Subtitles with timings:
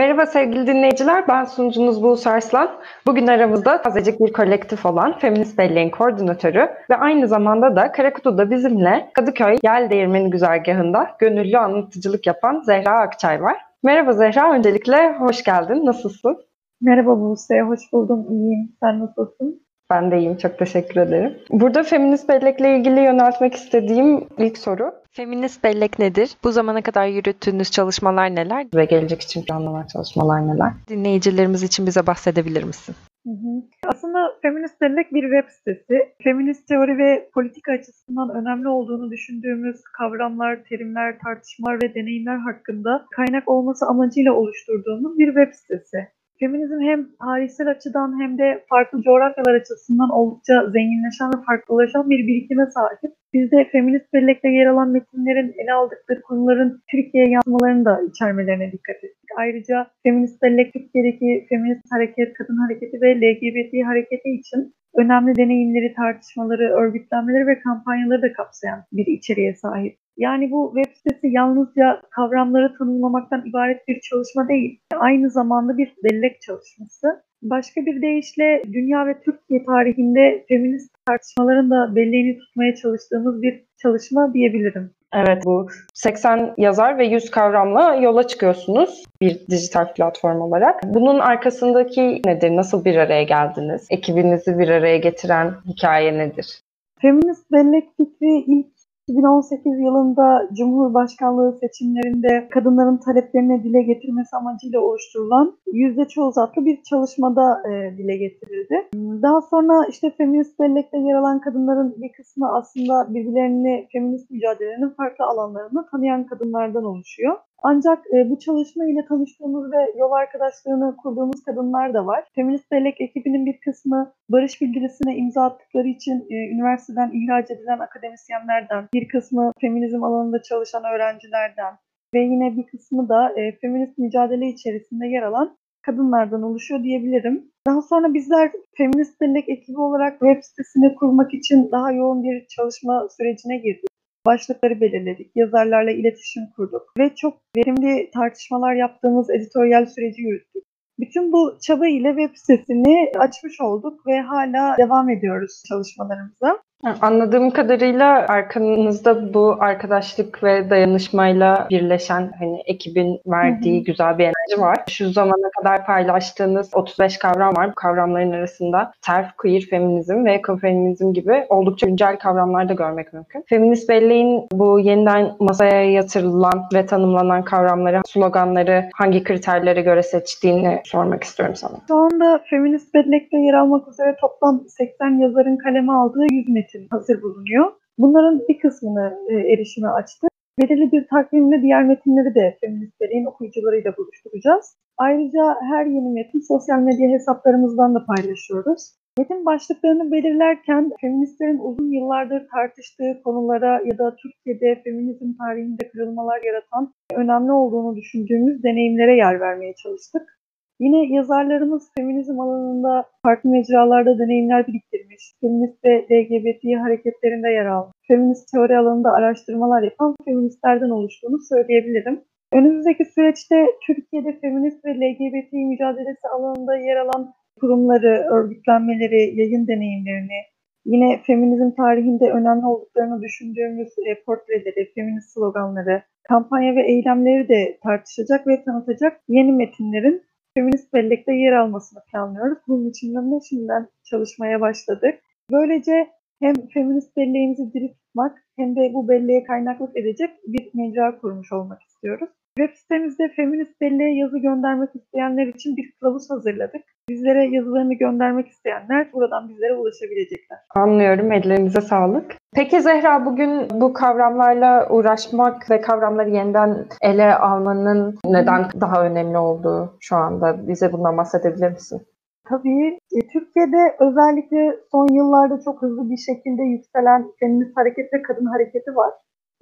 [0.00, 2.70] Merhaba sevgili dinleyiciler, ben sunucunuz Buse Arslan.
[3.06, 9.10] Bugün aramızda tazecik bir kolektif olan Feminist Belleğin koordinatörü ve aynı zamanda da Karakutu'da bizimle
[9.14, 13.56] Kadıköy Yel Değirmeni güzergahında gönüllü anlatıcılık yapan Zehra Akçay var.
[13.82, 16.38] Merhaba Zehra, öncelikle hoş geldin, nasılsın?
[16.80, 18.72] Merhaba Buse, hoş buldum, iyiyim.
[18.82, 19.62] Sen nasılsın?
[19.90, 21.38] Ben de iyiyim, çok teşekkür ederim.
[21.50, 24.92] Burada feminist bellekle ilgili yöneltmek istediğim ilk soru.
[25.12, 26.30] Feminist bellek nedir?
[26.44, 28.66] Bu zamana kadar yürüttüğünüz çalışmalar neler?
[28.74, 30.72] Ve gelecek için planlanan çalışmalar neler?
[30.88, 32.94] Dinleyicilerimiz için bize bahsedebilir misin?
[33.26, 33.62] Hı hı.
[33.86, 36.12] Aslında Feminist Bellek bir web sitesi.
[36.22, 43.48] Feminist teori ve politika açısından önemli olduğunu düşündüğümüz kavramlar, terimler, tartışmalar ve deneyimler hakkında kaynak
[43.48, 46.08] olması amacıyla oluşturduğumuz bir web sitesi.
[46.40, 52.66] Feminizm hem tarihsel açıdan hem de farklı coğrafyalar açısından oldukça zenginleşen ve farklılaşan bir birikime
[52.66, 53.12] sahip.
[53.32, 58.96] Biz de feminist bellekte yer alan metinlerin ele aldıkları konuların Türkiye yansımalarını da içermelerine dikkat
[58.96, 59.28] ettik.
[59.38, 66.66] Ayrıca feminist bellek Türkiye'deki feminist hareket, kadın hareketi ve LGBT hareketi için önemli deneyimleri, tartışmaları,
[66.70, 69.96] örgütlenmeleri ve kampanyaları da kapsayan bir içeriğe sahip.
[70.20, 74.80] Yani bu web sitesi yalnızca kavramları tanımlamaktan ibaret bir çalışma değil.
[74.96, 77.22] Aynı zamanda bir bellek çalışması.
[77.42, 84.34] Başka bir deyişle dünya ve Türkiye tarihinde feminist tartışmaların da belleğini tutmaya çalıştığımız bir çalışma
[84.34, 84.90] diyebilirim.
[85.12, 90.80] Evet bu 80 yazar ve 100 kavramla yola çıkıyorsunuz bir dijital platform olarak.
[90.84, 92.56] Bunun arkasındaki nedir?
[92.56, 93.86] Nasıl bir araya geldiniz?
[93.90, 96.60] Ekibinizi bir araya getiren hikaye nedir?
[97.00, 98.79] Feminist bellek fikri ilk
[99.10, 107.62] 2018 yılında Cumhurbaşkanlığı seçimlerinde kadınların taleplerini dile getirmesi amacıyla oluşturulan Yüzde Çoğuz adlı bir çalışmada
[107.68, 108.88] e, dile getirildi.
[109.22, 115.24] Daha sonra işte feminist bellekte yer alan kadınların bir kısmı aslında birbirlerini feminist mücadelenin farklı
[115.24, 117.36] alanlarında tanıyan kadınlardan oluşuyor.
[117.62, 122.24] Ancak e, bu çalışma ile tanıştığımız ve yol arkadaşlığını kurduğumuz kadınlar da var.
[122.34, 128.88] Feminist Bellek ekibinin bir kısmı barış bildirisine imza attıkları için e, üniversiteden ihraç edilen akademisyenlerden,
[128.94, 131.74] bir kısmı feminizm alanında çalışan öğrencilerden
[132.14, 137.50] ve yine bir kısmı da e, feminist mücadele içerisinde yer alan kadınlardan oluşuyor diyebilirim.
[137.66, 143.08] Daha sonra bizler Feminist Bellek ekibi olarak web sitesini kurmak için daha yoğun bir çalışma
[143.16, 143.89] sürecine girdik
[144.26, 150.64] başlıkları belirledik, yazarlarla iletişim kurduk ve çok verimli tartışmalar yaptığımız editoryal süreci yürüttük.
[150.98, 156.62] Bütün bu çaba ile web sitesini açmış olduk ve hala devam ediyoruz çalışmalarımıza.
[157.00, 163.84] Anladığım kadarıyla arkanızda bu arkadaşlık ve dayanışmayla birleşen hani ekibin verdiği hı hı.
[163.84, 164.76] güzel bir enerji var.
[164.88, 167.70] Şu zamana kadar paylaştığınız 35 kavram var.
[167.70, 173.44] Bu kavramların arasında terf, queer, feminizm ve ekofeminizm gibi oldukça güncel kavramlar da görmek mümkün.
[173.48, 181.24] Feminist belleğin bu yeniden masaya yatırılan ve tanımlanan kavramları, sloganları hangi kriterlere göre seçtiğini sormak
[181.24, 181.76] istiyorum sana.
[181.88, 186.88] Şu anda Feminist Bellek'te yer almak üzere toplam 80 yazarın kaleme aldığı 100 metin metin
[186.90, 187.72] hazır bulunuyor.
[187.98, 190.26] Bunların bir kısmını e, erişime açtı.
[190.62, 194.76] Belirli bir takvimle diğer metinleri de feministlerin okuyucularıyla buluşturacağız.
[194.98, 198.92] Ayrıca her yeni metin sosyal medya hesaplarımızdan da paylaşıyoruz.
[199.18, 206.94] Metin başlıklarını belirlerken feministlerin uzun yıllardır tartıştığı konulara ya da Türkiye'de feminizm tarihinde kırılmalar yaratan
[207.14, 210.39] önemli olduğunu düşündüğümüz deneyimlere yer vermeye çalıştık.
[210.80, 218.52] Yine yazarlarımız feminizm alanında farklı mecralarda deneyimler biriktirmiş, feminist ve LGBT hareketlerinde yer almış, feminist
[218.52, 222.20] teori alanında araştırmalar yapan feministlerden oluştuğunu söyleyebilirim.
[222.52, 230.40] Önümüzdeki süreçte Türkiye'de feminist ve LGBT mücadelesi alanında yer alan kurumları, örgütlenmeleri, yayın deneyimlerini,
[230.84, 233.88] yine feminizm tarihinde önemli olduklarını düşündüğümüz
[234.26, 241.52] portreleri, feminist sloganları, kampanya ve eylemleri de tartışacak ve tanıtacak yeni metinlerin feminist bellekte yer
[241.52, 242.58] almasını planlıyoruz.
[242.68, 245.20] Bunun için de şimdiden çalışmaya başladık.
[245.50, 246.10] Böylece
[246.40, 251.82] hem feminist belleğimizi diri tutmak hem de bu belleğe kaynaklık edecek bir mecra kurmuş olmak
[251.82, 252.30] istiyoruz.
[252.58, 256.82] Web sitemizde feminist belleğe yazı göndermek isteyenler için bir kılavuz hazırladık.
[257.08, 260.58] Bizlere yazılarını göndermek isteyenler buradan bizlere ulaşabilecekler.
[260.74, 261.32] Anlıyorum.
[261.32, 262.36] Ellerinize sağlık.
[262.54, 269.96] Peki Zehra bugün bu kavramlarla uğraşmak ve kavramları yeniden ele almanın neden daha önemli olduğu
[270.00, 272.02] şu anda bize bundan bahsedebilir misin?
[272.48, 272.98] Tabii.
[273.16, 278.96] E, Türkiye'de özellikle son yıllarda çok hızlı bir şekilde yükselen feminist hareket ve kadın hareketi
[278.96, 279.10] var.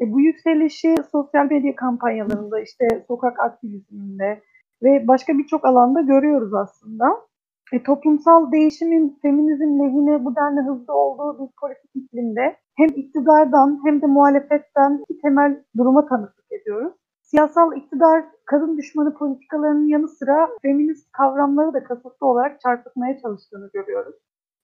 [0.00, 4.42] E, bu yükselişi sosyal medya kampanyalarında, işte sokak aktivizminde
[4.82, 7.28] ve başka birçok alanda görüyoruz aslında.
[7.72, 14.02] E, toplumsal değişimin feminizm lehine bu denli hızlı olduğu bir politik iklimde hem iktidardan hem
[14.02, 16.92] de muhalefetten iki temel duruma tanıklık ediyoruz.
[17.22, 24.14] Siyasal iktidar kadın düşmanı politikalarının yanı sıra feminist kavramları da kasıtlı olarak çarpıtmaya çalıştığını görüyoruz.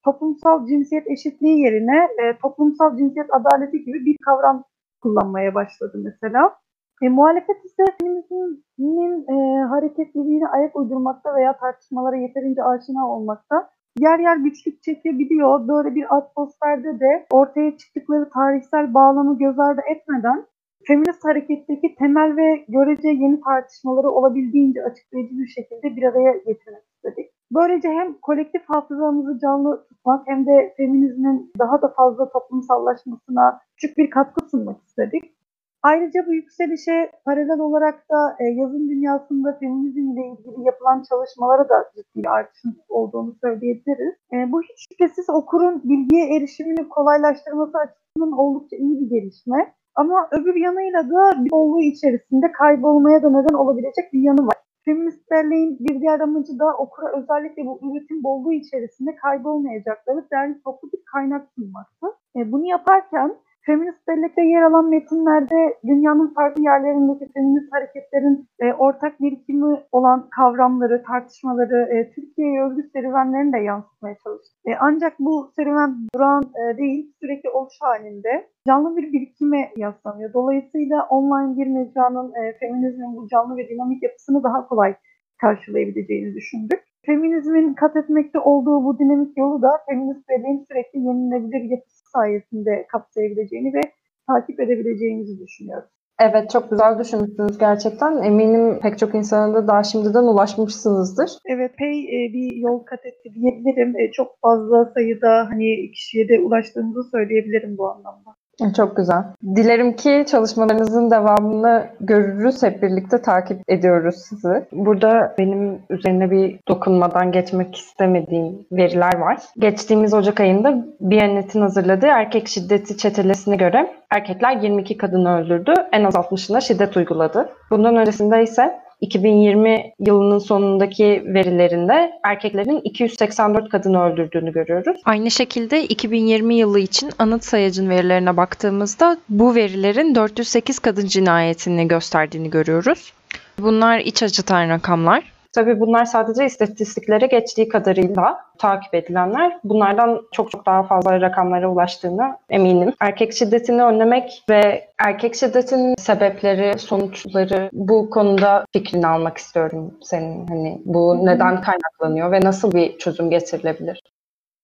[0.03, 4.63] Toplumsal cinsiyet eşitliği yerine e, toplumsal cinsiyet adaleti gibi bir kavram
[5.01, 6.55] kullanmaya başladı mesela.
[7.01, 13.69] E, muhalefet ise feminizmin e, hareketliliğine ayak uydurmakta veya tartışmalara yeterince aşina olmakta.
[13.99, 15.67] Yer yer güçlük çekebiliyor.
[15.67, 20.45] Böyle bir atmosferde de ortaya çıktıkları tarihsel bağlamı göz ardı etmeden
[20.87, 27.31] feminist hareketteki temel ve görece yeni tartışmaları olabildiğince açıklayıcı bir şekilde bir araya getirmek istedik.
[27.51, 34.09] Böylece hem kolektif hafızamızı canlı tutmak hem de feminizmin daha da fazla toplumsallaşmasına küçük bir
[34.09, 35.35] katkı sunmak istedik.
[35.83, 41.91] Ayrıca bu yükselişe paralel olarak da e, yazın dünyasında feminizm ile ilgili yapılan çalışmalara da
[41.95, 44.15] ciddi bir artışın olduğunu söyleyebiliriz.
[44.33, 49.73] E, bu hiç şüphesiz okurun bilgiye erişimini kolaylaştırması açısından oldukça iyi bir gelişme.
[49.95, 54.64] Ama öbür yanıyla da bolluğu içerisinde kaybolmaya da neden olabilecek bir yanı var.
[54.85, 60.91] Feminist derneğin bir diğer amacı da okura özellikle bu üretim bolluğu içerisinde kaybolmayacakları derli toplu
[60.91, 62.07] bir kaynak sunmaktı.
[62.35, 63.35] E, bunu yaparken
[63.65, 71.03] Feminist bellekte yer alan metinlerde dünyanın farklı yerlerindeki feminist hareketlerin e, ortak birikimi olan kavramları,
[71.03, 74.57] tartışmaları, e, Türkiye'ye özgü serüvenlerini de yansıtmaya çalıştı.
[74.65, 80.33] E, ancak bu serüven duran e, değil, sürekli oluş halinde canlı bir birikime yaslanıyor.
[80.33, 84.95] Dolayısıyla online bir mecranın e, feminizmin bu canlı ve dinamik yapısını daha kolay
[85.41, 86.79] karşılayabileceğini düşündük.
[87.05, 93.73] Feminizmin kat etmekte olduğu bu dinamik yolu da feminist belleğin sürekli yenilebilir yapısı sayesinde kapsayabileceğini
[93.73, 93.81] ve
[94.27, 95.89] takip edebileceğimizi düşünüyorum.
[96.19, 98.23] Evet çok güzel düşünmüşsünüz gerçekten.
[98.23, 101.31] Eminim pek çok insana da daha şimdiden ulaşmışsınızdır.
[101.45, 103.99] Evet pey e, bir yol kat etti diyebilirim.
[103.99, 108.35] E, çok fazla sayıda hani kişiye de ulaştığımızı söyleyebilirim bu anlamda.
[108.75, 109.23] Çok güzel.
[109.55, 112.63] Dilerim ki çalışmalarınızın devamını görürüz.
[112.63, 114.65] Hep birlikte takip ediyoruz sizi.
[114.71, 119.37] Burada benim üzerine bir dokunmadan geçmek istemediğim veriler var.
[119.59, 125.73] Geçtiğimiz Ocak ayında Biyanet'in hazırladığı erkek şiddeti çetelesine göre erkekler 22 kadını öldürdü.
[125.91, 127.49] En az 60'ına şiddet uyguladı.
[127.71, 135.01] Bundan öncesinde ise 2020 yılının sonundaki verilerinde erkeklerin 284 kadını öldürdüğünü görüyoruz.
[135.05, 142.49] Aynı şekilde 2020 yılı için anıt sayacın verilerine baktığımızda bu verilerin 408 kadın cinayetini gösterdiğini
[142.49, 143.13] görüyoruz.
[143.59, 145.34] Bunlar iç acıtan rakamlar.
[145.55, 149.59] Tabii bunlar sadece istatistiklere geçtiği kadarıyla takip edilenler.
[149.63, 152.93] Bunlardan çok çok daha fazla rakamlara ulaştığını eminim.
[152.99, 160.47] Erkek şiddetini önlemek ve erkek şiddetinin sebepleri, sonuçları bu konuda fikrini almak istiyorum senin.
[160.47, 164.01] Hani bu neden kaynaklanıyor ve nasıl bir çözüm getirilebilir?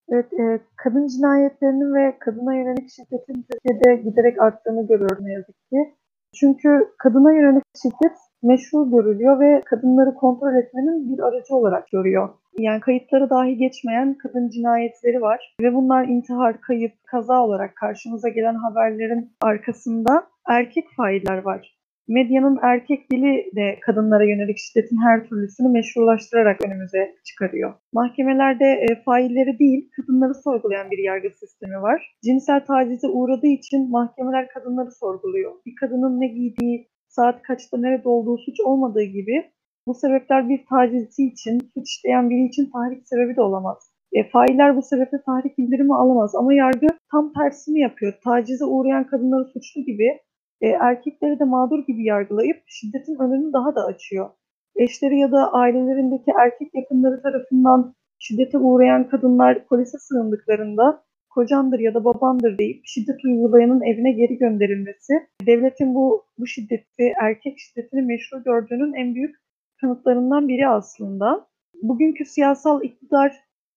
[0.10, 5.96] Evet, e, kadın cinayetlerinin ve kadına yönelik şiddetin Türkiye'de giderek arttığını görüyoruz ne yazık ki.
[6.36, 12.30] Çünkü kadına yönelik şiddet meşru görülüyor ve kadınları kontrol etmenin bir aracı olarak görüyor.
[12.60, 18.56] Yani kayıtları dahi geçmeyen kadın cinayetleri var ve bunlar intihar, kayıp, kaza olarak karşımıza gelen
[18.56, 21.82] haberlerin arkasında erkek failler var.
[22.08, 27.74] Medyanın erkek dili de kadınlara yönelik şiddetin her türlüsünü meşrulaştırarak önümüze çıkarıyor.
[27.94, 32.16] Mahkemelerde e, failleri değil, kadınları sorgulayan bir yargı sistemi var.
[32.24, 35.52] Cinsel tacize uğradığı için mahkemeler kadınları sorguluyor.
[35.66, 39.52] Bir kadının ne giydiği, saat kaçta nerede olduğu suç olmadığı gibi
[39.88, 43.92] bu sebepler bir tacizci için, suç işleyen biri için tahrik sebebi de olamaz.
[44.14, 48.14] E, failler bu sebeple tahrik bildirimi alamaz ama yargı tam tersini yapıyor.
[48.24, 50.20] Tacize uğrayan kadınları suçlu gibi,
[50.62, 54.30] e, erkekleri de mağdur gibi yargılayıp şiddetin önünü daha da açıyor.
[54.76, 61.04] Eşleri ya da ailelerindeki erkek yakınları tarafından şiddete uğrayan kadınlar polise sığındıklarında
[61.34, 65.14] kocandır ya da babandır deyip şiddet uygulayanın evine geri gönderilmesi,
[65.46, 69.36] devletin bu, bu şiddeti, erkek şiddetini meşru gördüğünün en büyük
[69.82, 71.48] kanıtlarından biri aslında.
[71.82, 73.36] Bugünkü siyasal iktidar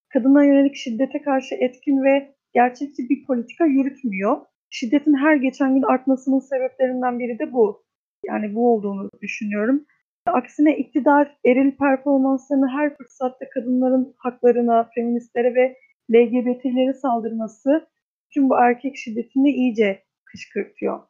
[0.08, 4.36] kadına yönelik şiddete karşı etkin ve gerçekçi bir politika yürütmüyor.
[4.70, 7.84] Şiddetin her geçen gün artmasının sebeplerinden biri de bu.
[8.24, 9.84] Yani bu olduğunu düşünüyorum.
[10.26, 15.76] Aksine iktidar eril performanslarını her fırsatta kadınların haklarına, feministlere ve
[16.10, 17.86] LGBT'lere saldırması
[18.34, 21.00] tüm bu erkek şiddetini iyice kışkırtıyor.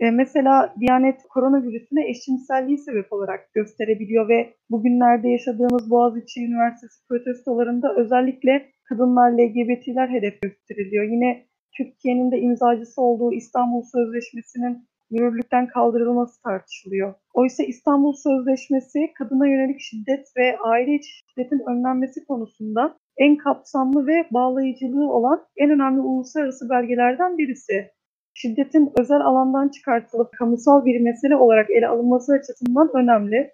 [0.00, 8.72] E, mesela Diyanet koronavirüsüne eşcinselliği sebep olarak gösterebiliyor ve bugünlerde yaşadığımız Boğaziçi Üniversitesi protestolarında özellikle
[8.84, 11.04] kadınlar, LGBT'ler hedef gösteriliyor.
[11.04, 17.14] Yine Türkiye'nin de imzacısı olduğu İstanbul Sözleşmesi'nin yürürlükten kaldırılması tartışılıyor.
[17.34, 24.26] Oysa İstanbul Sözleşmesi kadına yönelik şiddet ve aile içi şiddetin önlenmesi konusunda en kapsamlı ve
[24.30, 27.90] bağlayıcılığı olan en önemli uluslararası belgelerden birisi.
[28.34, 33.50] şiddetin özel alandan çıkartılıp kamusal bir mesele olarak ele alınması açısından önemli.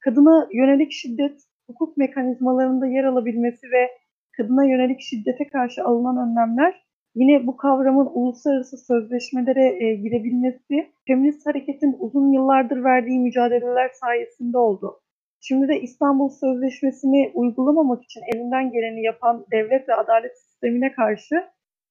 [0.00, 3.90] Kadına yönelik şiddet hukuk mekanizmalarında yer alabilmesi ve
[4.36, 6.82] kadına yönelik şiddete karşı alınan önlemler
[7.14, 15.00] yine bu kavramın uluslararası sözleşmelere e, girebilmesi feminist hareketin uzun yıllardır verdiği mücadeleler sayesinde oldu.
[15.40, 21.34] Şimdi de İstanbul Sözleşmesi'ni uygulamamak için elinden geleni yapan devlet ve adalet sistemine karşı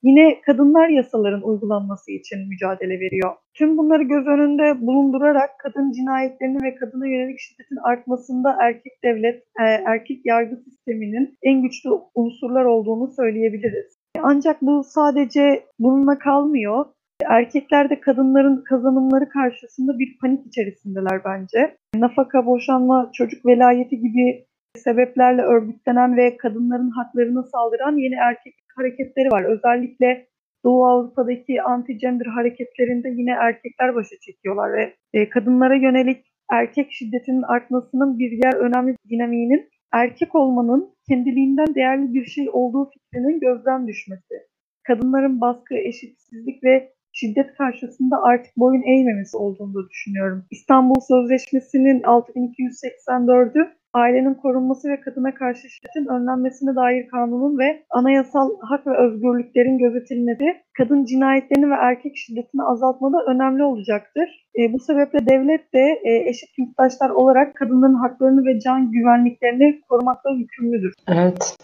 [0.03, 3.35] yine kadınlar yasaların uygulanması için mücadele veriyor.
[3.53, 9.63] Tüm bunları göz önünde bulundurarak kadın cinayetlerini ve kadına yönelik şiddetin artmasında erkek devlet, e,
[9.85, 13.99] erkek yargı sisteminin en güçlü unsurlar olduğunu söyleyebiliriz.
[14.23, 16.85] Ancak bu sadece bununla kalmıyor.
[17.25, 21.77] Erkekler de kadınların kazanımları karşısında bir panik içerisindeler bence.
[21.95, 24.45] Nafaka, boşanma, çocuk velayeti gibi
[24.77, 29.43] sebeplerle örgütlenen ve kadınların haklarını saldıran yeni erkek hareketleri var.
[29.43, 30.27] Özellikle
[30.65, 38.19] Doğu Avrupa'daki anti-gender hareketlerinde yine erkekler başa çekiyorlar ve e, kadınlara yönelik erkek şiddetinin artmasının
[38.19, 44.35] bir diğer önemli dinamiğinin erkek olmanın kendiliğinden değerli bir şey olduğu fikrinin gözden düşmesi.
[44.83, 50.45] Kadınların baskı, eşitsizlik ve şiddet karşısında artık boyun eğmemesi olduğunu düşünüyorum.
[50.51, 58.87] İstanbul Sözleşmesi'nin 6284'ü ailenin korunması ve kadına karşı şiddetin önlenmesine dair kanunun ve anayasal hak
[58.87, 60.45] ve özgürlüklerin gözetilmesi
[60.77, 64.47] kadın cinayetlerini ve erkek şiddetini azaltmada önemli olacaktır.
[64.59, 70.29] E, bu sebeple devlet de e, eşit yurttaşlar olarak kadınların haklarını ve can güvenliklerini korumakla
[70.31, 70.93] yükümlüdür.
[71.07, 71.57] Evet.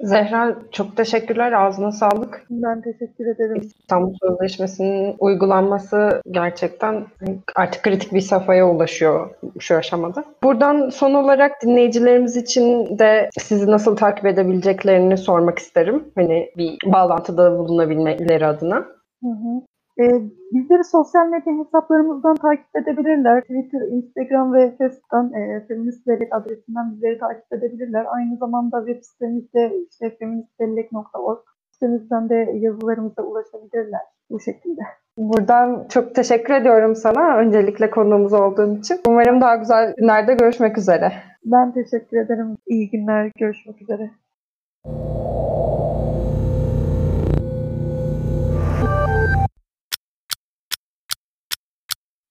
[0.00, 1.52] Zehra çok teşekkürler.
[1.52, 2.46] Ağzına sağlık.
[2.50, 3.60] Ben teşekkür ederim.
[3.62, 7.06] İstanbul Sözleşmesi'nin uygulanması gerçekten
[7.54, 10.24] artık kritik bir safhaya ulaşıyor şu aşamada.
[10.42, 16.04] Buradan son olarak dinleyicilerimiz için de sizi nasıl takip edebileceklerini sormak isterim.
[16.14, 18.76] Hani bir bağlantıda bulunabilmeleri adına.
[19.22, 19.71] Hı hı.
[20.00, 20.22] Ee,
[20.52, 23.40] bizleri sosyal medya hesaplarımızdan takip edebilirler.
[23.40, 28.06] Twitter, Instagram ve Facebook'tan e, Feminist Bellek adresinden bizleri takip edebilirler.
[28.08, 31.38] Aynı zamanda web sitemizde işte feministbellek.org
[31.70, 34.80] sitemizden de yazılarımıza ulaşabilirler bu şekilde.
[35.16, 39.00] Buradan çok teşekkür ediyorum sana öncelikle konuğumuz olduğun için.
[39.08, 41.12] Umarım daha güzel günlerde görüşmek üzere.
[41.44, 42.56] Ben teşekkür ederim.
[42.66, 43.30] İyi günler.
[43.38, 44.10] Görüşmek üzere.